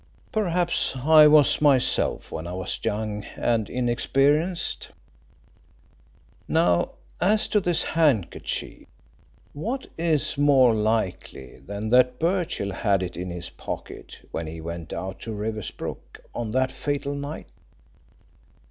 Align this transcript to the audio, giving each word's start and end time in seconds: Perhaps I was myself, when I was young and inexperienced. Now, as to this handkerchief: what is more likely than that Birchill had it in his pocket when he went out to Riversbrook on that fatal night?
Perhaps 0.31 0.95
I 0.95 1.27
was 1.27 1.61
myself, 1.61 2.31
when 2.31 2.47
I 2.47 2.53
was 2.53 2.79
young 2.81 3.23
and 3.37 3.69
inexperienced. 3.69 4.89
Now, 6.47 6.93
as 7.21 7.47
to 7.49 7.59
this 7.59 7.83
handkerchief: 7.83 8.87
what 9.53 9.85
is 9.99 10.39
more 10.39 10.73
likely 10.73 11.59
than 11.59 11.91
that 11.91 12.17
Birchill 12.17 12.71
had 12.73 13.03
it 13.03 13.15
in 13.15 13.29
his 13.29 13.51
pocket 13.51 14.27
when 14.31 14.47
he 14.47 14.59
went 14.59 14.91
out 14.91 15.19
to 15.19 15.33
Riversbrook 15.33 16.19
on 16.33 16.49
that 16.49 16.71
fatal 16.71 17.13
night? 17.13 17.49